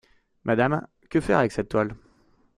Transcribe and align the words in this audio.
Madame, 0.45 0.87
que 1.11 1.21
faire 1.21 1.37
avec 1.37 1.51
cette 1.51 1.69
toile? 1.69 1.95